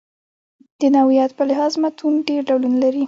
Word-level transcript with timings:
د 0.79 0.81
نوعیت 0.95 1.31
په 1.37 1.43
لحاظ 1.49 1.71
متون 1.81 2.13
ډېر 2.27 2.41
ډولونه 2.49 2.77
لري. 2.83 2.99